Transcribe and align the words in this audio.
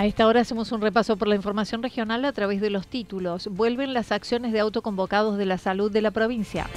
A 0.00 0.06
esta 0.06 0.26
hora 0.26 0.40
hacemos 0.40 0.72
un 0.72 0.80
repaso 0.80 1.18
por 1.18 1.28
la 1.28 1.34
información 1.34 1.82
regional 1.82 2.24
a 2.24 2.32
través 2.32 2.62
de 2.62 2.70
los 2.70 2.86
títulos. 2.86 3.48
Vuelven 3.48 3.92
las 3.92 4.12
acciones 4.12 4.50
de 4.50 4.60
autoconvocados 4.60 5.36
de 5.36 5.44
la 5.44 5.58
salud 5.58 5.92
de 5.92 6.00
la 6.00 6.10
provincia. 6.10 6.68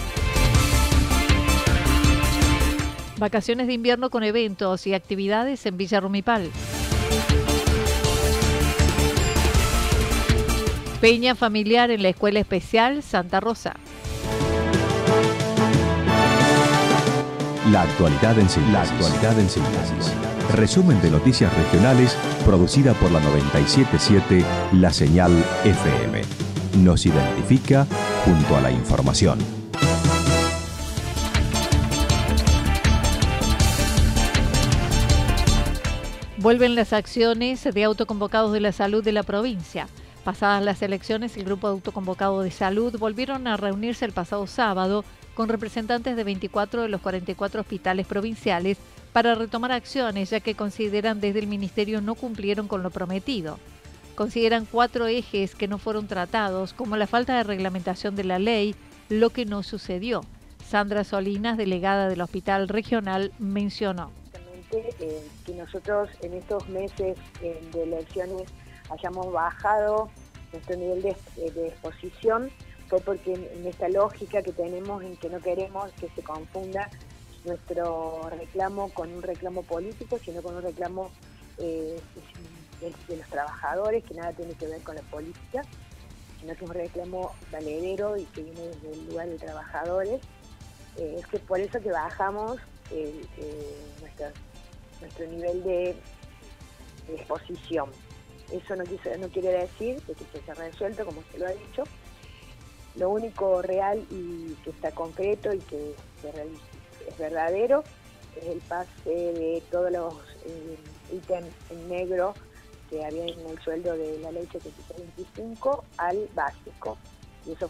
Vacaciones 3.20 3.68
de 3.68 3.74
invierno 3.76 4.10
con 4.10 4.24
eventos 4.26 4.86
y 4.88 4.94
actividades 4.94 5.66
en 5.66 5.78
Villa 5.78 6.02
Rumipal. 6.02 6.52
Peña 11.00 11.34
familiar 11.34 11.92
en 11.92 12.04
la 12.04 12.10
Escuela 12.10 12.42
Especial 12.42 13.04
Santa 13.04 13.40
Rosa. 13.40 13.78
La 17.72 17.84
actualidad 17.84 18.38
en 18.38 18.50
síntesis. 18.50 20.14
La. 20.14 20.33
Resumen 20.52 21.02
de 21.02 21.10
noticias 21.10 21.52
regionales 21.56 22.16
producida 22.46 22.94
por 22.94 23.12
la 23.12 23.20
977 23.22 24.46
La 24.74 24.94
Señal 24.94 25.32
FM. 25.64 26.22
Nos 26.84 27.06
identifica 27.06 27.88
junto 28.24 28.58
a 28.58 28.62
la 28.62 28.72
información. 28.72 29.40
Vuelven 36.38 36.76
las 36.76 36.94
acciones 36.94 37.64
de 37.64 37.84
autoconvocados 37.84 38.52
de 38.52 38.60
la 38.60 38.74
salud 38.74 39.04
de 39.04 39.14
la 39.14 39.24
provincia. 39.24 39.88
Pasadas 40.24 40.64
las 40.64 40.82
elecciones, 40.82 41.36
el 41.38 41.46
grupo 41.46 41.68
de 41.68 41.74
autoconvocados 41.74 42.44
de 42.44 42.52
salud 42.52 42.98
volvieron 43.00 43.48
a 43.48 43.58
reunirse 43.58 44.06
el 44.06 44.12
pasado 44.12 44.46
sábado 44.46 45.04
con 45.34 45.50
representantes 45.50 46.16
de 46.16 46.24
24 46.24 46.84
de 46.84 46.90
los 46.90 47.02
44 47.02 47.62
hospitales 47.62 48.06
provinciales 48.06 48.78
para 49.14 49.36
retomar 49.36 49.72
acciones, 49.72 50.32
ya 50.32 50.40
que 50.40 50.56
consideran 50.56 51.22
desde 51.22 51.40
el 51.40 51.48
Ministerio 51.48 52.02
no 52.02 52.16
cumplieron 52.16 52.68
con 52.68 52.84
lo 52.84 52.90
prometido. 52.90 53.60
Consideran 54.16 54.68
cuatro 54.70 55.08
ejes 55.08 55.56
que 55.56 55.68
no 55.68 55.78
fueron 55.78 56.08
tratados, 56.08 56.74
como 56.74 56.98
la 56.98 57.08
falta 57.08 57.38
de 57.38 57.44
reglamentación 57.44 58.16
de 58.16 58.24
la 58.24 58.40
ley, 58.40 58.76
lo 59.10 59.30
que 59.30 59.46
no 59.46 59.64
sucedió. 59.64 60.22
Sandra 60.68 61.04
Solinas, 61.04 61.58
delegada 61.58 62.10
del 62.10 62.22
Hospital 62.22 62.68
Regional, 62.68 63.32
mencionó. 63.38 64.12
Eh, 64.72 65.24
que 65.46 65.54
nosotros 65.54 66.10
en 66.22 66.34
estos 66.34 66.68
meses 66.68 67.16
eh, 67.42 67.62
de 67.72 67.84
elecciones 67.84 68.44
hayamos 68.90 69.32
bajado 69.32 70.10
nuestro 70.52 70.76
nivel 70.78 71.04
de, 71.04 71.16
de 71.52 71.68
exposición 71.68 72.50
fue 72.88 73.00
porque 73.00 73.34
en 73.34 73.68
esta 73.68 73.88
lógica 73.90 74.42
que 74.42 74.52
tenemos 74.52 75.04
en 75.04 75.16
que 75.18 75.30
no 75.30 75.40
queremos 75.40 75.92
que 75.94 76.10
se 76.10 76.24
confunda 76.24 76.90
nuestro 77.46 78.30
reclamo 78.30 78.90
con 78.90 79.12
un 79.12 79.22
reclamo 79.22 79.64
político, 79.64 80.18
sino 80.18 80.42
con 80.42 80.56
un 80.56 80.62
reclamo 80.62 81.12
eh, 81.58 82.00
de, 82.80 83.18
los 83.18 83.28
trabajadores, 83.28 84.04
que 84.04 84.14
nada 84.14 84.32
tiene 84.34 84.54
que 84.54 84.68
ver 84.68 84.82
con 84.82 84.96
la 84.96 85.02
política, 85.04 85.62
sino 86.40 86.56
que 86.56 86.64
es 86.66 86.70
un 86.70 86.76
reclamo 86.76 87.32
valedero 87.52 88.18
y 88.18 88.26
que 88.26 88.44
viene 88.44 88.62
desde 88.62 88.92
el 88.92 89.08
lugar 89.08 89.28
de 89.30 89.38
trabajadores. 89.38 90.22
Eh, 90.98 91.16
es 91.20 91.28
que 91.28 91.40
por 91.40 91.60
eso 91.60 91.80
que 91.80 91.92
bajamos 91.92 92.60
eh, 92.92 93.22
nuestro 95.02 95.28
nivel 95.28 95.64
de, 95.64 95.96
exposición. 97.10 97.90
Eso 98.52 98.76
no, 98.76 98.84
no 98.84 99.28
quiere 99.30 99.50
decir 99.50 100.02
que 100.04 100.14
se 100.14 100.40
haya 100.40 100.54
resuelto, 100.54 101.06
como 101.06 101.24
se 101.32 101.40
lo 101.40 101.48
ha 101.48 101.52
dicho. 101.52 101.84
Lo 102.96 103.10
único 103.10 103.62
real 103.62 104.06
y 104.12 104.54
que 104.64 104.70
está 104.70 104.92
concreto 104.92 105.52
y 105.52 105.60
que 105.60 105.96
se 106.22 106.32
realiza 106.32 106.62
es 107.08 107.18
verdadero, 107.18 107.84
es 108.36 108.48
el 108.48 108.60
pase 108.60 108.90
de 109.06 109.64
todos 109.72 109.92
los 109.92 110.14
eh, 110.46 110.78
ítems 111.12 111.54
en 111.70 111.90
negro 111.90 112.34
que 112.90 113.04
había 113.04 113.26
en 113.26 113.40
el 113.48 113.60
sueldo 113.64 113.98
de 113.98 114.20
la 114.20 114.32
ley 114.32 114.48
725 114.52 115.84
al 115.98 116.28
básico. 116.36 116.98
Y 117.46 117.54
eso 117.54 117.70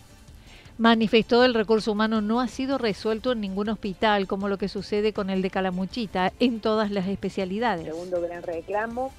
Manifestó 0.77 1.43
el 1.43 1.53
recurso 1.53 1.91
humano 1.91 2.21
no 2.21 2.41
ha 2.41 2.47
sido 2.47 2.79
resuelto 2.79 3.31
en 3.31 3.41
ningún 3.41 3.69
hospital, 3.69 4.25
como 4.25 4.49
lo 4.49 4.57
que 4.57 4.67
sucede 4.67 5.13
con 5.13 5.29
el 5.29 5.43
de 5.43 5.51
Calamuchita, 5.51 6.33
en 6.39 6.61
todas 6.61 6.89
las 6.89 7.07
especialidades. 7.07 7.85
segundo 7.85 8.19
gran 8.21 8.41
reclamo, 8.41 9.13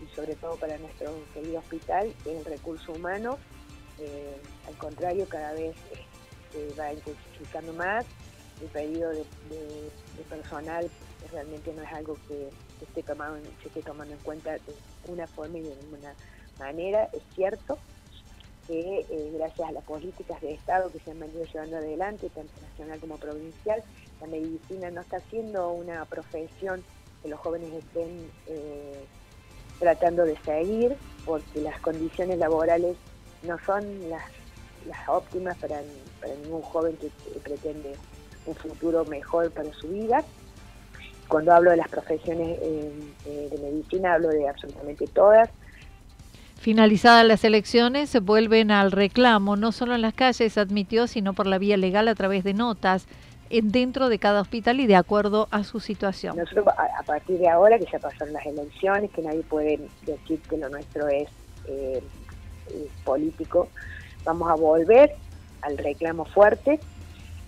y 0.00 0.14
sobre 0.14 0.36
todo 0.36 0.54
para 0.56 0.78
nuestro 0.78 1.12
querido 1.34 1.58
hospital, 1.58 2.12
el 2.24 2.44
recurso 2.44 2.92
humano. 2.92 3.38
Eh, 3.98 4.36
al 4.68 4.74
contrario, 4.76 5.26
cada 5.28 5.52
vez 5.54 5.74
eh, 6.54 6.72
va 6.78 6.92
intensificando 6.92 7.72
más 7.72 8.06
el 8.62 8.68
pedido 8.68 9.10
de, 9.10 9.24
personal 10.30 10.88
realmente 11.30 11.72
no 11.74 11.82
es 11.82 11.92
algo 11.92 12.16
que 12.28 12.48
esté 12.80 13.02
tomado, 13.02 13.36
se 13.60 13.68
esté 13.68 13.82
tomando 13.82 14.14
en 14.14 14.20
cuenta 14.20 14.52
de 14.52 14.60
una 15.08 15.26
forma 15.26 15.58
y 15.58 15.62
de 15.62 15.76
ninguna 15.82 16.14
manera. 16.58 17.08
Es 17.12 17.22
cierto 17.34 17.78
que 18.66 19.00
eh, 19.00 19.32
gracias 19.34 19.68
a 19.68 19.72
las 19.72 19.84
políticas 19.84 20.40
de 20.40 20.54
Estado 20.54 20.90
que 20.90 21.00
se 21.00 21.10
han 21.10 21.18
venido 21.18 21.44
llevando 21.44 21.76
adelante, 21.76 22.30
tanto 22.30 22.52
nacional 22.60 23.00
como 23.00 23.16
provincial, 23.16 23.82
la 24.20 24.26
medicina 24.28 24.90
no 24.90 25.00
está 25.00 25.18
siendo 25.30 25.72
una 25.72 26.04
profesión 26.04 26.82
que 27.22 27.28
los 27.28 27.40
jóvenes 27.40 27.72
estén 27.72 28.30
eh, 28.46 29.04
tratando 29.80 30.24
de 30.24 30.36
seguir, 30.44 30.96
porque 31.24 31.60
las 31.60 31.80
condiciones 31.80 32.38
laborales 32.38 32.96
no 33.42 33.58
son 33.58 34.08
las, 34.08 34.22
las 34.86 35.08
óptimas 35.08 35.58
para, 35.58 35.82
para 36.20 36.34
ningún 36.36 36.62
joven 36.62 36.96
que 36.96 37.10
pretende 37.40 37.96
un 38.46 38.54
futuro 38.54 39.04
mejor 39.04 39.50
para 39.50 39.72
su 39.74 39.88
vida. 39.88 40.22
Cuando 41.28 41.52
hablo 41.52 41.70
de 41.70 41.76
las 41.76 41.88
profesiones 41.88 42.58
eh, 42.60 42.92
eh, 43.26 43.48
de 43.50 43.58
medicina, 43.58 44.14
hablo 44.14 44.28
de 44.28 44.48
absolutamente 44.48 45.06
todas. 45.06 45.48
Finalizadas 46.58 47.26
las 47.26 47.42
elecciones, 47.44 48.10
se 48.10 48.20
vuelven 48.20 48.70
al 48.70 48.92
reclamo, 48.92 49.56
no 49.56 49.72
solo 49.72 49.94
en 49.94 50.02
las 50.02 50.14
calles, 50.14 50.58
admitió, 50.58 51.06
sino 51.06 51.32
por 51.32 51.46
la 51.46 51.58
vía 51.58 51.76
legal 51.76 52.06
a 52.06 52.14
través 52.14 52.44
de 52.44 52.54
notas 52.54 53.06
dentro 53.50 54.08
de 54.08 54.18
cada 54.18 54.40
hospital 54.40 54.80
y 54.80 54.86
de 54.86 54.96
acuerdo 54.96 55.48
a 55.50 55.64
su 55.64 55.80
situación. 55.80 56.36
Nosotros, 56.36 56.66
a, 56.68 57.02
partir 57.02 57.38
de 57.38 57.48
ahora, 57.48 57.78
que 57.78 57.86
ya 57.90 57.98
pasaron 57.98 58.32
las 58.32 58.46
elecciones, 58.46 59.10
que 59.10 59.22
nadie 59.22 59.42
puede 59.42 59.80
decir 60.06 60.40
que 60.48 60.56
lo 60.56 60.68
nuestro 60.70 61.08
es 61.08 61.28
eh, 61.66 62.02
político, 63.04 63.68
vamos 64.24 64.50
a 64.50 64.54
volver 64.54 65.14
al 65.62 65.76
reclamo 65.76 66.24
fuerte 66.24 66.80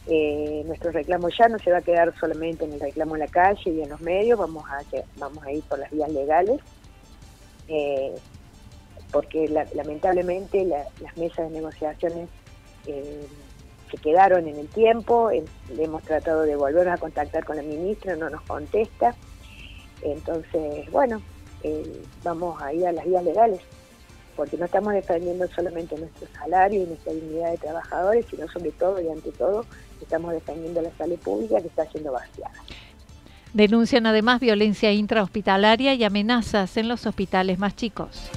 eh, 0.06 0.62
nuestro 0.66 0.90
reclamo 0.90 1.30
ya 1.30 1.48
no 1.48 1.58
se 1.58 1.70
va 1.70 1.78
a 1.78 1.82
quedar 1.82 2.14
solamente 2.18 2.64
en 2.64 2.74
el 2.74 2.80
reclamo 2.80 3.16
en 3.16 3.20
la 3.20 3.28
calle 3.28 3.70
y 3.70 3.80
en 3.80 3.88
los 3.88 4.00
medios, 4.02 4.38
vamos 4.38 4.64
a, 4.68 4.82
vamos 5.16 5.42
a 5.44 5.52
ir 5.52 5.62
por 5.64 5.78
las 5.78 5.90
vías 5.90 6.12
legales, 6.12 6.60
eh, 7.68 8.14
porque 9.10 9.48
lamentablemente 9.74 10.64
las 10.64 11.16
mesas 11.16 11.48
de 11.48 11.54
negociaciones 11.54 12.28
eh, 12.86 13.26
se 13.90 13.96
quedaron 13.96 14.46
en 14.46 14.58
el 14.58 14.68
tiempo, 14.68 15.30
hemos 15.78 16.02
tratado 16.02 16.42
de 16.42 16.56
volver 16.56 16.88
a 16.88 16.98
contactar 16.98 17.44
con 17.44 17.56
la 17.56 17.62
ministra, 17.62 18.16
no 18.16 18.28
nos 18.28 18.42
contesta, 18.42 19.14
entonces, 20.02 20.90
bueno, 20.90 21.22
vamos 22.22 22.60
a 22.60 22.74
ir 22.74 22.86
a 22.86 22.92
las 22.92 23.06
vías 23.06 23.24
legales 23.24 23.60
porque 24.36 24.56
no 24.56 24.64
estamos 24.64 24.92
defendiendo 24.92 25.46
solamente 25.48 25.96
nuestro 25.96 26.26
salario 26.38 26.82
y 26.82 26.86
nuestra 26.86 27.12
dignidad 27.12 27.52
de 27.52 27.58
trabajadores, 27.58 28.26
sino 28.30 28.48
sobre 28.48 28.72
todo 28.72 29.00
y 29.00 29.08
ante 29.08 29.30
todo 29.32 29.64
estamos 30.04 30.32
defendiendo 30.32 30.80
la 30.80 30.90
salud 30.96 31.18
pública 31.18 31.60
que 31.60 31.68
está 31.68 31.84
siendo 31.90 32.12
vaciada. 32.12 32.52
Denuncian 33.52 34.06
además 34.06 34.40
violencia 34.40 34.92
intrahospitalaria 34.92 35.94
y 35.94 36.04
amenazas 36.04 36.76
en 36.76 36.88
los 36.88 37.06
hospitales 37.06 37.58
más 37.58 37.76
chicos. 37.76 38.30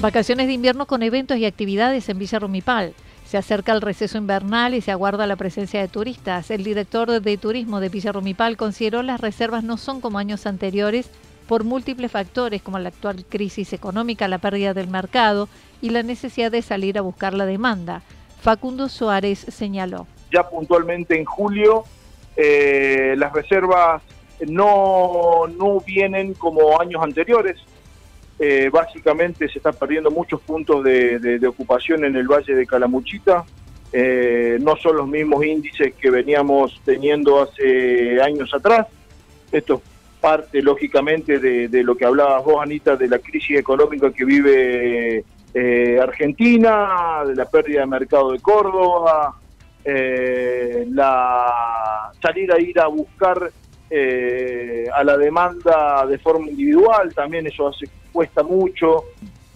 Vacaciones 0.00 0.46
de 0.46 0.52
invierno 0.52 0.86
con 0.86 1.02
eventos 1.02 1.38
y 1.38 1.44
actividades 1.44 2.08
en 2.08 2.18
Villa 2.18 2.38
Rumipal. 2.38 2.92
Se 3.26 3.36
acerca 3.36 3.72
el 3.72 3.80
receso 3.80 4.16
invernal 4.16 4.74
y 4.74 4.80
se 4.80 4.92
aguarda 4.92 5.26
la 5.26 5.36
presencia 5.36 5.80
de 5.80 5.88
turistas. 5.88 6.50
El 6.50 6.64
director 6.64 7.20
de 7.20 7.36
turismo 7.36 7.80
de 7.80 7.88
Villa 7.88 8.12
Rumipal 8.12 8.56
consideró 8.56 9.02
las 9.02 9.20
reservas 9.20 9.64
no 9.64 9.76
son 9.76 10.00
como 10.00 10.18
años 10.18 10.46
anteriores 10.46 11.10
por 11.48 11.64
múltiples 11.64 12.12
factores 12.12 12.62
como 12.62 12.78
la 12.78 12.90
actual 12.90 13.24
crisis 13.28 13.72
económica, 13.72 14.28
la 14.28 14.38
pérdida 14.38 14.74
del 14.74 14.88
mercado 14.88 15.48
y 15.80 15.90
la 15.90 16.02
necesidad 16.02 16.50
de 16.50 16.62
salir 16.62 16.98
a 16.98 17.02
buscar 17.02 17.34
la 17.34 17.46
demanda. 17.46 18.02
Facundo 18.40 18.88
Suárez 18.88 19.38
señaló. 19.38 20.06
Ya 20.32 20.48
puntualmente 20.48 21.18
en 21.18 21.24
julio 21.24 21.84
eh, 22.36 23.14
las 23.18 23.32
reservas 23.32 24.00
no, 24.46 25.48
no 25.58 25.80
vienen 25.80 26.34
como 26.34 26.80
años 26.80 27.02
anteriores. 27.02 27.56
Eh, 28.38 28.70
básicamente 28.72 29.48
se 29.48 29.58
están 29.58 29.74
perdiendo 29.74 30.12
muchos 30.12 30.40
puntos 30.42 30.84
de, 30.84 31.40
ocupación 31.48 32.04
en 32.04 32.14
el 32.14 32.28
Valle 32.28 32.54
de 32.54 32.66
Calamuchita. 32.66 33.44
Eh, 33.92 34.58
no 34.60 34.76
son 34.76 34.96
los 34.96 35.08
mismos 35.08 35.44
índices 35.44 35.94
que 35.94 36.10
veníamos 36.10 36.80
teniendo 36.84 37.42
hace 37.42 38.22
años 38.22 38.54
atrás. 38.54 38.86
Esto 39.50 39.74
es 39.74 39.80
parte, 40.20 40.62
lógicamente, 40.62 41.40
de, 41.40 41.82
lo 41.82 41.96
que 41.96 42.04
hablabas 42.04 42.44
vos, 42.44 42.62
Anita, 42.62 42.94
de 42.96 43.08
la 43.08 43.18
crisis 43.18 43.58
económica 43.58 44.12
que 44.12 44.24
vive 44.24 45.24
eh, 45.54 45.98
Argentina, 46.00 47.22
de 47.26 47.34
la 47.34 47.46
pérdida 47.46 47.80
de 47.80 47.86
mercado 47.86 48.32
de 48.32 48.40
Córdoba, 48.40 49.34
la 49.84 52.12
salir 52.20 52.52
a 52.52 52.60
ir 52.60 52.78
a 52.78 52.88
buscar 52.88 53.50
a 54.92 55.04
la 55.04 55.16
demanda 55.16 56.04
de 56.06 56.18
forma 56.18 56.50
individual, 56.50 57.14
también 57.14 57.46
eso 57.46 57.68
hace 57.68 57.86
cuesta 58.12 58.42
mucho, 58.42 59.04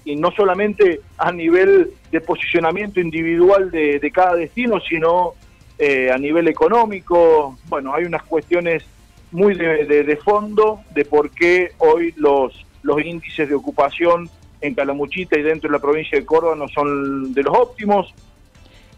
y 0.05 0.17
no 0.17 0.31
solamente 0.33 1.01
a 1.19 1.33
nivel 1.33 1.93
de 2.11 2.21
posicionamiento 2.21 3.01
individual 3.01 3.71
de, 3.71 4.11
cada 4.13 4.35
destino, 4.35 4.81
sino 4.81 5.35
eh, 5.79 6.11
a 6.11 6.19
nivel 6.19 6.49
económico. 6.49 7.57
Bueno, 7.69 7.95
hay 7.95 8.05
unas 8.05 8.23
cuestiones 8.25 8.85
muy 9.31 9.55
de, 9.55 10.19
fondo 10.23 10.81
de 10.95 11.05
por 11.05 11.31
qué 11.31 11.73
hoy 11.79 12.13
los, 12.17 12.67
los 12.83 13.03
índices 13.03 13.49
de 13.49 13.55
ocupación 13.55 14.29
en 14.63 14.75
Calamuchita 14.75 15.39
y 15.39 15.43
dentro 15.43 15.69
de 15.69 15.73
la 15.73 15.83
provincia 15.83 16.19
de 16.19 16.25
Córdoba 16.25 16.55
no 16.57 16.69
son 16.69 17.35
de 17.35 17.43
los 17.43 17.55
óptimos. 17.57 18.15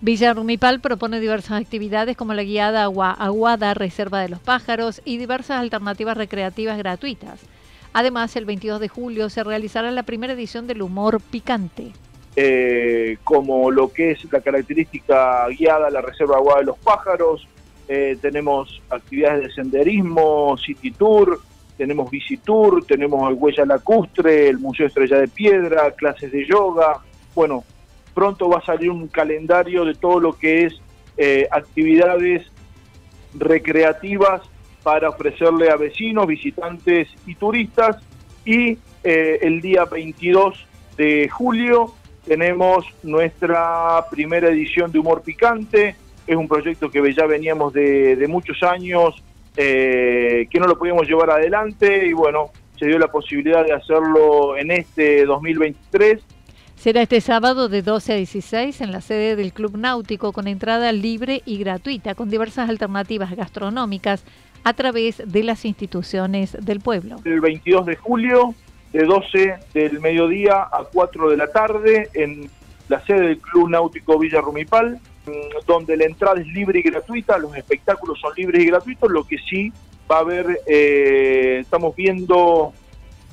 Villa 0.01 0.35
Rumipal 0.35 0.81
propone 0.81 1.19
diversas 1.19 1.63
actividades 1.63 2.17
como 2.17 2.35
la 2.35 2.43
guiada 2.43 2.85
agua, 2.85 3.11
Aguada, 3.13 3.73
Reserva 3.75 4.21
de 4.21 4.29
los 4.29 4.39
Pájaros 4.39 5.01
y 5.05 5.17
diversas 5.17 5.61
alternativas 5.61 6.17
recreativas 6.17 6.77
gratuitas. 6.77 7.41
Además, 7.95 8.37
el 8.37 8.45
22 8.45 8.81
de 8.81 8.89
julio 8.89 9.31
se 9.31 9.45
realizará 9.45 9.91
la 9.93 10.03
primera 10.03 10.35
edición 10.35 10.67
del 10.67 10.83
humor 10.83 11.21
picante. 11.21 11.93
Eh, 12.37 13.19
como 13.23 13.71
lo 13.71 13.93
que 13.93 14.11
es 14.11 14.33
la 14.33 14.41
característica 14.41 15.47
guiada, 15.49 15.89
la 15.89 16.03
Reserva 16.03 16.37
Agua 16.37 16.59
de 16.59 16.65
los 16.65 16.79
Pájaros, 16.79 17.47
eh, 17.87 18.19
tenemos 18.21 18.83
actividades 18.91 19.45
de 19.45 19.53
senderismo, 19.53 20.57
city 20.59 20.91
tour, 20.91 21.41
tenemos 21.77 22.11
bici 22.11 22.37
tour, 22.37 22.85
tenemos 22.87 23.29
el 23.31 23.37
Huella 23.39 23.65
Lacustre, 23.65 24.49
el 24.49 24.59
Museo 24.59 24.87
Estrella 24.87 25.19
de 25.19 25.29
Piedra, 25.29 25.91
clases 25.93 26.31
de 26.33 26.47
yoga. 26.47 27.01
Bueno, 27.35 27.65
pronto 28.15 28.49
va 28.49 28.59
a 28.59 28.65
salir 28.65 28.91
un 28.91 29.09
calendario 29.09 29.85
de 29.85 29.95
todo 29.95 30.21
lo 30.21 30.33
que 30.35 30.65
es 30.65 30.81
eh, 31.17 31.47
actividades 31.51 32.47
recreativas 33.35 34.43
para 34.83 35.09
ofrecerle 35.09 35.71
a 35.71 35.77
vecinos, 35.77 36.27
visitantes 36.27 37.09
y 37.27 37.35
turistas. 37.35 37.97
Y 38.45 38.79
eh, 39.03 39.39
el 39.43 39.61
día 39.61 39.85
22 39.85 40.67
de 40.97 41.29
julio 41.29 41.95
tenemos 42.27 42.87
nuestra 43.03 44.05
primera 44.11 44.49
edición 44.49 44.93
de 44.93 44.99
Humor 44.99 45.23
Picante. 45.23 45.97
Es 46.27 46.37
un 46.37 46.49
proyecto 46.49 46.91
que 46.91 47.13
ya 47.13 47.27
veníamos 47.27 47.73
de, 47.73 48.25
muchos 48.29 48.63
años, 48.63 49.23
eh, 49.57 50.47
que 50.51 50.59
no 50.59 50.67
lo 50.67 50.79
podíamos 50.79 51.07
llevar 51.07 51.31
adelante 51.31 52.07
y 52.07 52.13
bueno, 52.13 52.51
se 52.79 52.87
dio 52.87 52.99
la 52.99 53.09
posibilidad 53.09 53.65
de 53.65 53.73
hacerlo 53.73 54.57
en 54.57 54.71
este 54.71 55.25
2023. 55.25 56.21
Será 56.77 57.03
este 57.03 57.21
sábado 57.21 57.69
de 57.69 57.83
12 57.83 58.13
a 58.13 58.17
16 58.17 58.81
en 58.81 58.93
la 58.93 59.01
sede 59.01 59.37
del 59.37 59.53
Club 59.53 59.77
Náutico 59.79 60.33
con 60.33 60.49
entrada 60.49 60.93
libre 60.93 61.41
y 61.47 61.59
gratuita, 61.59 62.15
con 62.15 62.29
diversas 62.29 62.69
alternativas 62.69 63.35
gastronómicas 63.35 64.25
a 64.65 64.73
través 64.75 65.23
de 65.25 65.45
las 65.45 65.65
instituciones 65.65 66.57
del 66.61 66.81
pueblo. 66.81 67.17
El 67.25 67.41
22 67.41 67.87
de 67.87 67.97
julio, 67.97 68.55
de 68.93 69.05
12 69.05 69.55
del 69.73 70.01
mediodía 70.01 70.63
a 70.63 70.85
4 70.93 71.31
de 71.31 71.37
la 71.37 71.47
tarde, 71.47 72.09
en 72.15 72.51
la 72.89 73.01
sede 73.05 73.29
del 73.29 73.39
Club 73.39 73.71
Náutico 73.71 74.19
Villa 74.19 74.41
Rumipal, 74.41 75.01
donde 75.67 75.97
la 75.97 76.05
entrada 76.05 76.41
es 76.41 76.47
libre 76.47 76.81
y 76.81 76.83
gratuita, 76.83 77.39
los 77.39 77.57
espectáculos 77.57 78.21
son 78.21 78.33
libres 78.37 78.63
y 78.63 78.67
gratuitos, 78.67 79.11
lo 79.11 79.25
que 79.25 79.39
sí 79.39 79.73
va 80.11 80.17
a 80.17 80.21
haber, 80.21 80.61
eh, 80.67 81.59
estamos 81.61 81.97
viendo, 81.97 82.73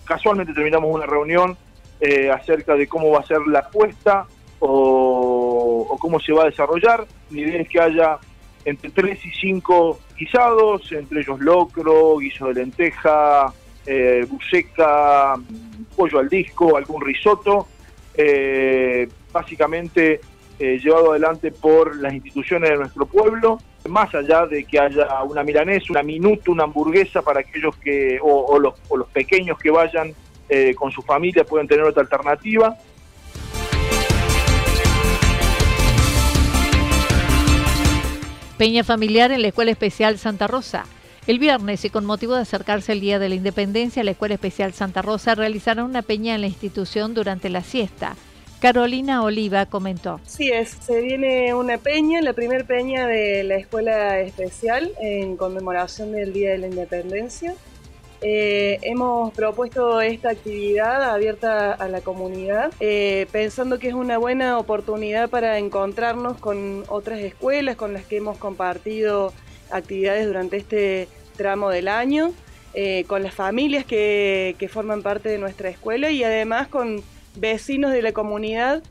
casualmente 0.05 0.53
terminamos 0.53 0.93
una 0.93 1.05
reunión 1.05 1.57
eh, 1.99 2.29
acerca 2.31 2.75
de 2.75 2.87
cómo 2.87 3.11
va 3.11 3.19
a 3.19 3.25
ser 3.25 3.39
la 3.47 3.59
apuesta 3.59 4.25
o, 4.59 5.97
cómo 5.99 6.19
se 6.19 6.33
va 6.33 6.43
a 6.43 6.45
desarrollar. 6.45 7.05
Mi 7.29 7.41
idea 7.41 7.61
es 7.61 7.69
que 7.69 7.79
haya 7.79 8.17
entre 8.65 8.89
3 8.89 9.25
y 9.25 9.31
5 9.31 9.99
guisados, 10.17 10.91
entre 10.91 11.21
ellos 11.21 11.39
locro, 11.39 12.17
guiso 12.17 12.47
de 12.47 12.53
lenteja, 12.53 13.53
eh, 13.85 14.25
buceca, 14.29 15.35
pollo 15.95 16.19
al 16.19 16.29
disco, 16.29 16.77
algún 16.77 17.01
risotto, 17.01 17.67
básicamente 19.31 20.21
eh, 20.61 20.77
llevado 20.77 21.09
adelante 21.09 21.51
por 21.51 21.95
las 21.95 22.13
instituciones 22.13 22.69
de 22.69 22.77
nuestro 22.77 23.07
pueblo, 23.07 23.57
más 23.89 24.13
allá 24.13 24.45
de 24.45 24.63
que 24.63 24.79
haya 24.79 25.23
una 25.23 25.43
milanesa, 25.43 25.87
una 25.89 26.03
minuta, 26.03 26.51
una 26.51 26.65
hamburguesa 26.65 27.23
para 27.23 27.39
aquellos 27.39 27.75
que, 27.77 28.19
o, 28.21 28.59
los, 28.59 28.75
o 28.87 28.97
los 28.97 29.07
pequeños 29.07 29.57
que 29.57 29.71
vayan 29.71 30.13
eh, 30.47 30.75
con 30.75 30.91
su 30.91 31.01
familia 31.01 31.43
pueden 31.45 31.67
tener 31.67 31.83
otra 31.83 32.03
alternativa. 32.03 32.77
Peña 38.59 38.83
familiar 38.83 39.31
en 39.31 39.41
la 39.41 39.47
Escuela 39.47 39.71
Especial 39.71 40.19
Santa 40.19 40.45
Rosa. 40.45 40.85
El 41.25 41.39
viernes 41.39 41.83
y 41.85 41.89
con 41.89 42.05
motivo 42.05 42.35
de 42.35 42.41
acercarse 42.41 42.91
el 42.91 42.99
Día 42.99 43.17
de 43.17 43.29
la 43.29 43.35
Independencia, 43.35 44.03
la 44.03 44.11
Escuela 44.11 44.35
Especial 44.35 44.73
Santa 44.73 45.01
Rosa 45.01 45.33
realizará 45.33 45.83
una 45.83 46.03
peña 46.03 46.35
en 46.35 46.41
la 46.41 46.47
institución 46.47 47.15
durante 47.15 47.49
la 47.49 47.63
siesta. 47.63 48.15
Carolina 48.61 49.23
Oliva 49.23 49.65
comentó. 49.65 50.21
Sí, 50.27 50.51
es, 50.51 50.69
se 50.69 51.01
viene 51.01 51.55
una 51.55 51.79
peña, 51.79 52.21
la 52.21 52.33
primera 52.33 52.63
peña 52.63 53.07
de 53.07 53.43
la 53.43 53.55
Escuela 53.55 54.19
Especial 54.19 54.91
en 55.01 55.35
conmemoración 55.35 56.11
del 56.11 56.31
Día 56.31 56.51
de 56.51 56.59
la 56.59 56.67
Independencia. 56.67 57.55
Eh, 58.21 58.77
hemos 58.83 59.33
propuesto 59.33 59.99
esta 59.99 60.29
actividad 60.29 61.11
abierta 61.11 61.73
a 61.73 61.87
la 61.87 62.01
comunidad, 62.01 62.71
eh, 62.79 63.25
pensando 63.31 63.79
que 63.79 63.87
es 63.87 63.95
una 63.95 64.19
buena 64.19 64.59
oportunidad 64.59 65.27
para 65.31 65.57
encontrarnos 65.57 66.37
con 66.37 66.83
otras 66.87 67.19
escuelas 67.21 67.75
con 67.75 67.93
las 67.93 68.05
que 68.05 68.17
hemos 68.17 68.37
compartido 68.37 69.33
actividades 69.71 70.27
durante 70.27 70.57
este 70.57 71.07
tramo 71.35 71.71
del 71.71 71.87
año, 71.87 72.31
eh, 72.75 73.05
con 73.07 73.23
las 73.23 73.33
familias 73.33 73.85
que, 73.85 74.55
forman 74.71 75.01
parte 75.01 75.29
de 75.29 75.39
nuestra 75.39 75.69
escuela 75.69 76.11
y 76.11 76.23
además 76.23 76.67
con 76.67 77.01
vecinos 77.35 77.91
de 77.91 78.01
la 78.01 78.11
comunidad. 78.11 78.83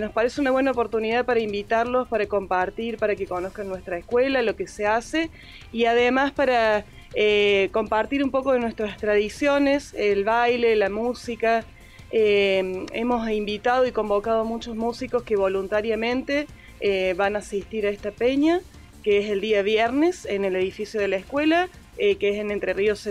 nos 0.00 0.12
parece 0.12 0.40
una 0.40 0.50
buena 0.50 0.70
oportunidad 0.70 1.24
para 1.24 1.40
invitarlos, 1.40 2.08
para 2.08 2.26
compartir, 2.26 2.96
para 2.96 3.16
que 3.16 3.26
conozcan 3.26 3.68
nuestra 3.68 3.98
escuela, 3.98 4.42
lo 4.42 4.56
que 4.56 4.66
se 4.66 4.86
hace 4.86 5.30
y 5.72 5.84
además 5.84 6.32
para 6.32 6.84
eh, 7.14 7.70
compartir 7.72 8.22
un 8.22 8.30
poco 8.30 8.52
de 8.52 8.60
nuestras 8.60 8.96
tradiciones, 8.96 9.94
el 9.94 10.24
baile, 10.24 10.76
la 10.76 10.90
música. 10.90 11.64
Eh, 12.12 12.86
hemos 12.92 13.28
invitado 13.30 13.86
y 13.86 13.92
convocado 13.92 14.40
a 14.40 14.44
muchos 14.44 14.76
músicos 14.76 15.22
que 15.22 15.36
voluntariamente 15.36 16.46
eh, 16.80 17.14
van 17.16 17.36
a 17.36 17.40
asistir 17.40 17.86
a 17.86 17.90
esta 17.90 18.10
peña, 18.10 18.60
que 19.02 19.18
es 19.18 19.30
el 19.30 19.40
día 19.40 19.62
viernes 19.62 20.24
en 20.26 20.44
el 20.44 20.56
edificio 20.56 21.00
de 21.00 21.08
la 21.08 21.16
escuela, 21.16 21.68
que 21.96 22.16
es 22.30 22.36
en 22.36 22.50
Entre 22.50 22.72
Ríos. 22.72 23.06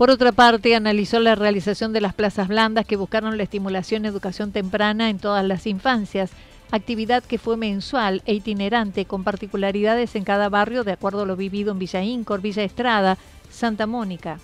Por 0.00 0.10
otra 0.10 0.32
parte, 0.32 0.74
analizó 0.74 1.20
la 1.20 1.34
realización 1.34 1.92
de 1.92 2.00
las 2.00 2.14
plazas 2.14 2.48
blandas 2.48 2.86
que 2.86 2.96
buscaron 2.96 3.36
la 3.36 3.42
estimulación 3.42 4.02
y 4.02 4.08
educación 4.08 4.50
temprana 4.50 5.10
en 5.10 5.18
todas 5.18 5.44
las 5.44 5.66
infancias 5.66 6.30
actividad 6.70 7.22
que 7.22 7.36
fue 7.36 7.58
mensual 7.58 8.22
e 8.24 8.32
itinerante 8.32 9.04
con 9.04 9.24
particularidades 9.24 10.14
en 10.14 10.24
cada 10.24 10.48
barrio 10.48 10.84
de 10.84 10.92
acuerdo 10.92 11.24
a 11.24 11.26
lo 11.26 11.36
vivido 11.36 11.70
en 11.72 11.78
Villa 11.78 12.02
Incor, 12.02 12.40
Villa 12.40 12.64
Estrada, 12.64 13.18
Santa 13.50 13.86
Mónica. 13.86 14.40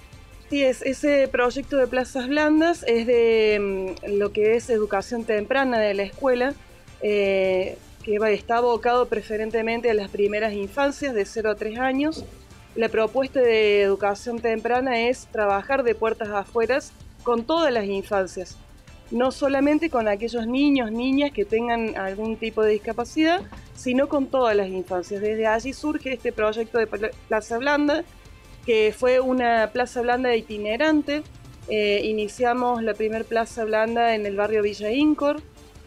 Sí, 0.51 0.63
es, 0.63 0.83
ese 0.83 1.27
proyecto 1.27 1.79
de 1.79 1.87
plazas 1.87 2.29
blandas 2.29 2.85
es 2.87 3.07
de 3.07 3.97
mm, 4.05 4.19
lo 4.19 4.33
que 4.33 4.57
es 4.57 4.69
educación 4.69 5.25
temprana 5.25 5.79
de 5.79 5.95
la 5.95 6.03
escuela, 6.03 6.53
eh, 7.01 7.79
que 8.05 8.19
está 8.35 8.59
abocado 8.59 9.09
preferentemente 9.09 9.91
a 9.91 9.95
las 9.95 10.11
primeras 10.11 10.53
infancias 10.53 11.15
de 11.15 11.25
0 11.25 11.53
a 11.53 11.55
3 11.55 11.79
años. 11.79 12.27
La 12.77 12.91
propuesta 12.91 13.41
de 13.41 13.81
educación 13.81 14.39
temprana 14.39 15.01
es 15.09 15.29
trabajar 15.33 15.83
de 15.83 15.95
puertas 15.95 16.29
afuera 16.29 16.79
con 17.23 17.45
todas 17.45 17.73
las 17.73 17.87
infancias, 17.87 18.59
no 19.11 19.33
solamente 19.33 19.89
con 19.89 20.09
aquellos 20.09 20.47
niños, 20.47 20.93
niñas 20.93 21.33
que 21.33 21.47
tengan 21.47 21.97
algún 21.97 22.37
tipo 22.37 22.63
de 22.63 22.73
discapacidad, 22.73 23.41
sino 23.75 24.11
con 24.11 24.27
todas 24.27 24.55
las 24.55 24.69
infancias. 24.69 25.23
Desde 25.23 25.47
allí 25.47 25.73
surge 25.73 26.13
este 26.13 26.33
proyecto 26.33 26.77
de 26.79 26.87
Plaza 26.87 27.57
Blanda, 27.57 28.05
que 28.67 28.95
fue 28.95 29.21
una 29.21 29.71
plaza 29.73 30.03
blanda 30.03 30.37
itinerante. 30.37 31.23
Eh, 31.69 32.03
iniciamos 32.05 32.83
la 32.83 32.93
primera 32.93 33.25
plaza 33.25 33.65
blanda 33.65 34.15
en 34.15 34.27
el 34.27 34.37
barrio 34.37 34.63
Villa 34.63 34.93
Incor, 34.93 35.41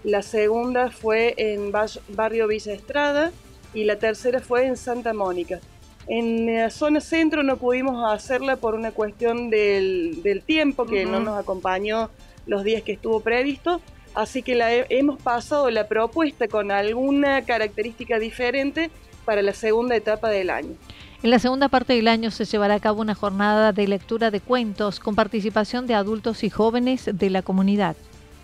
la 0.03 0.23
segunda 0.23 0.89
fue 0.89 1.35
en 1.37 1.71
barrio 2.09 2.47
Villa 2.47 2.73
Estrada 2.73 3.31
y 3.75 3.83
la 3.83 3.99
tercera 3.99 4.39
fue 4.39 4.65
en 4.65 4.75
Santa 4.75 5.13
Mónica. 5.13 5.59
En 6.09 6.51
la 6.51 6.71
zona 6.71 7.01
centro 7.01 7.43
no 7.43 7.57
pudimos 7.57 8.11
hacerla 8.11 8.55
por 8.55 8.73
una 8.73 8.91
cuestión 8.91 9.51
del, 9.51 10.43
tiempo 10.43 10.87
que 10.87 11.05
no 11.05 11.19
nos 11.19 11.37
acompañó 11.37 12.09
los 12.47 12.63
días 12.63 12.81
que 12.81 12.93
estuvo 12.93 13.19
previsto, 13.19 13.79
así 14.15 14.41
que 14.41 14.55
la 14.55 14.73
hemos 14.73 15.21
pasado 15.21 15.69
la 15.69 15.87
propuesta 15.87 16.47
con 16.47 16.71
alguna 16.71 17.45
característica 17.45 18.17
diferente 18.17 18.89
para 19.23 19.43
la 19.43 19.53
segunda 19.53 19.95
etapa 19.95 20.29
del 20.29 20.49
año. 20.49 20.73
En 21.21 21.29
la 21.29 21.37
segunda 21.37 21.69
parte 21.69 21.93
del 21.93 22.07
año 22.07 22.31
se 22.31 22.45
llevará 22.45 22.73
a 22.73 22.79
cabo 22.79 23.01
una 23.01 23.13
jornada 23.13 23.71
de 23.71 23.87
lectura 23.87 24.31
de 24.31 24.41
cuentos 24.41 24.99
con 24.99 25.13
participación 25.13 25.85
de 25.85 25.93
adultos 25.93 26.43
y 26.43 26.49
jóvenes 26.49 27.07
de 27.13 27.29
la 27.29 27.43
comunidad. 27.43 27.95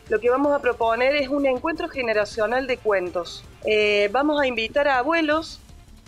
Lo 0.09 0.19
que 0.19 0.29
vamos 0.29 0.53
a 0.53 0.59
proponer 0.59 1.15
es 1.15 1.29
un 1.29 1.47
encuentro 1.47 1.89
generacional 1.89 2.67
de 2.67 2.77
cuentos. 2.77 3.43
Eh, 3.65 4.07
vamos 4.11 4.39
a 4.39 4.45
invitar 4.45 4.87
a 4.87 4.99
abuelos, 4.99 5.61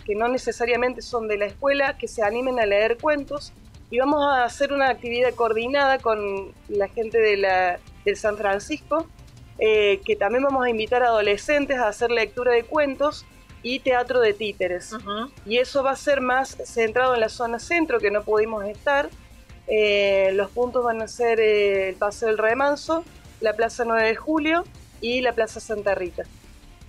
que 0.08 0.14
no 0.14 0.26
necesariamente 0.26 1.02
son 1.02 1.28
de 1.28 1.36
la 1.36 1.44
escuela, 1.44 1.98
que 1.98 2.08
se 2.08 2.22
animen 2.22 2.58
a 2.58 2.64
leer 2.64 2.96
cuentos 2.96 3.52
y 3.90 3.98
vamos 3.98 4.24
a 4.24 4.42
hacer 4.42 4.72
una 4.72 4.88
actividad 4.88 5.34
coordinada 5.34 5.98
con 5.98 6.54
la 6.70 6.88
gente 6.88 7.20
de 7.20 7.36
la, 7.36 7.78
del 8.06 8.16
San 8.16 8.38
Francisco, 8.38 9.06
eh, 9.58 10.00
que 10.06 10.16
también 10.16 10.44
vamos 10.44 10.64
a 10.64 10.70
invitar 10.70 11.02
a 11.02 11.08
adolescentes 11.08 11.76
a 11.76 11.88
hacer 11.88 12.10
lectura 12.10 12.52
de 12.52 12.64
cuentos 12.64 13.26
y 13.62 13.80
teatro 13.80 14.20
de 14.20 14.32
títeres. 14.32 14.96
Y 15.44 15.58
eso 15.58 15.82
va 15.82 15.90
a 15.90 15.96
ser 15.96 16.22
más 16.22 16.56
centrado 16.64 17.12
en 17.12 17.20
la 17.20 17.28
zona 17.28 17.58
centro, 17.58 17.98
que 17.98 18.10
no 18.10 18.22
pudimos 18.22 18.64
estar. 18.64 19.10
Eh, 19.66 20.30
los 20.32 20.50
puntos 20.52 20.86
van 20.86 21.02
a 21.02 21.08
ser 21.08 21.38
eh, 21.38 21.90
el 21.90 21.96
Paseo 21.96 22.28
del 22.28 22.38
Remanso, 22.38 23.04
la 23.42 23.52
Plaza 23.52 23.84
9 23.84 24.08
de 24.08 24.16
Julio 24.16 24.64
y 25.02 25.20
la 25.20 25.34
Plaza 25.34 25.60
Santa 25.60 25.94
Rita. 25.94 26.22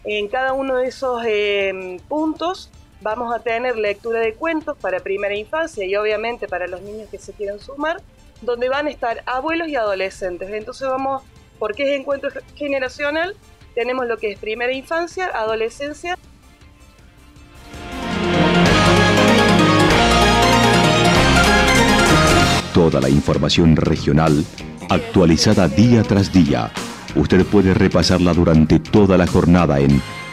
En 0.05 0.29
cada 0.29 0.53
uno 0.53 0.77
de 0.77 0.87
esos 0.87 1.21
eh, 1.27 1.99
puntos 2.07 2.71
vamos 3.01 3.33
a 3.33 3.39
tener 3.39 3.77
lectura 3.77 4.19
de 4.19 4.33
cuentos 4.33 4.77
para 4.77 4.99
primera 4.99 5.35
infancia 5.35 5.85
y 5.85 5.95
obviamente 5.95 6.47
para 6.47 6.67
los 6.67 6.81
niños 6.81 7.09
que 7.09 7.17
se 7.17 7.33
quieran 7.33 7.59
sumar, 7.59 8.01
donde 8.41 8.69
van 8.69 8.87
a 8.87 8.89
estar 8.89 9.23
abuelos 9.25 9.67
y 9.67 9.75
adolescentes. 9.75 10.49
Entonces 10.49 10.87
vamos, 10.87 11.23
porque 11.57 11.83
es 11.83 11.99
encuentro 11.99 12.29
generacional, 12.55 13.35
tenemos 13.75 14.07
lo 14.07 14.17
que 14.17 14.31
es 14.31 14.39
primera 14.39 14.73
infancia, 14.73 15.27
adolescencia 15.27 16.17
Toda 22.73 23.01
la 23.01 23.09
información 23.09 23.75
regional 23.75 24.45
actualizada 24.89 25.67
día 25.67 26.03
tras 26.03 26.31
día. 26.31 26.71
Usted 27.15 27.45
puede 27.45 27.73
repasarla 27.73 28.33
durante 28.33 28.79
toda 28.79 29.17
la 29.17 29.27
jornada 29.27 29.79
en 29.79 30.01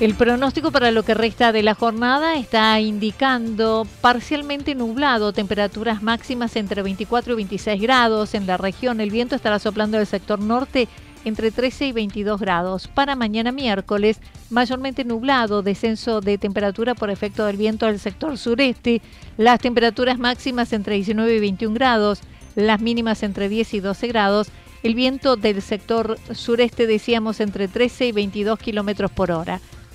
El 0.00 0.14
pronóstico 0.14 0.70
para 0.70 0.92
lo 0.92 1.02
que 1.02 1.14
resta 1.14 1.50
de 1.50 1.64
la 1.64 1.74
jornada 1.74 2.36
está 2.36 2.78
indicando 2.78 3.84
parcialmente 4.00 4.76
nublado, 4.76 5.32
temperaturas 5.32 6.04
máximas 6.04 6.54
entre 6.54 6.82
24 6.82 7.32
y 7.32 7.36
26 7.36 7.82
grados 7.82 8.34
en 8.34 8.46
la 8.46 8.56
región. 8.58 9.00
El 9.00 9.10
viento 9.10 9.34
estará 9.34 9.58
soplando 9.58 9.98
del 9.98 10.06
sector 10.06 10.38
norte 10.38 10.86
entre 11.24 11.50
13 11.50 11.88
y 11.88 11.92
22 11.92 12.40
grados. 12.40 12.86
Para 12.86 13.16
mañana 13.16 13.50
miércoles, 13.50 14.20
mayormente 14.50 15.04
nublado, 15.04 15.62
descenso 15.62 16.20
de 16.20 16.38
temperatura 16.38 16.94
por 16.94 17.10
efecto 17.10 17.44
del 17.44 17.56
viento 17.56 17.86
del 17.86 17.98
sector 17.98 18.38
sureste. 18.38 19.02
Las 19.36 19.58
temperaturas 19.58 20.16
máximas 20.16 20.72
entre 20.72 20.94
19 20.94 21.34
y 21.34 21.40
21 21.40 21.74
grados, 21.74 22.20
las 22.54 22.80
mínimas 22.80 23.24
entre 23.24 23.48
10 23.48 23.74
y 23.74 23.80
12 23.80 24.06
grados. 24.06 24.48
El 24.84 24.94
viento 24.94 25.34
del 25.34 25.60
sector 25.60 26.20
sureste, 26.32 26.86
decíamos, 26.86 27.40
entre 27.40 27.66
13 27.66 28.06
y 28.06 28.12
22 28.12 28.60
kilómetros 28.60 29.10
por 29.10 29.32
hora. 29.32 29.60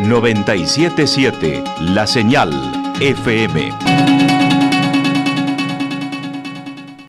977 0.00 1.64
La 1.80 2.06
Señal 2.06 2.50
FM. 3.00 4.45